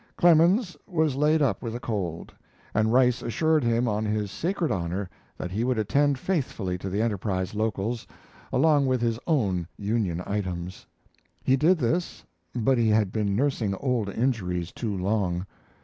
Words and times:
Clemens 0.17 0.75
was 0.87 1.15
laid 1.15 1.43
up 1.43 1.61
with 1.61 1.75
a 1.75 1.79
cold, 1.79 2.33
and 2.73 2.91
Rice 2.91 3.21
assured 3.21 3.63
him 3.63 3.87
on 3.87 4.03
his 4.03 4.31
sacred 4.31 4.71
honor 4.71 5.07
that 5.37 5.51
he 5.51 5.63
would 5.63 5.77
attend 5.77 6.17
faithfully 6.17 6.75
to 6.79 6.89
the 6.89 7.03
Enterprise 7.03 7.53
locals, 7.53 8.07
along 8.51 8.87
with 8.87 8.99
his 8.99 9.19
own 9.27 9.67
Union 9.77 10.23
items. 10.25 10.87
He 11.43 11.55
did 11.55 11.77
this, 11.77 12.23
but 12.55 12.79
he 12.79 12.89
had 12.89 13.11
been 13.11 13.35
nursing 13.35 13.75
old 13.75 14.09
injuries 14.09 14.71
too 14.71 14.97
long. 14.97 15.45